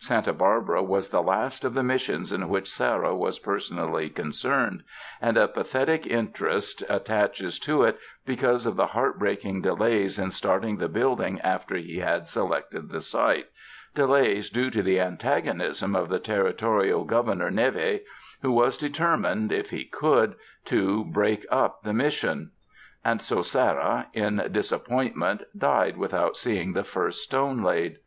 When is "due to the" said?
14.50-14.98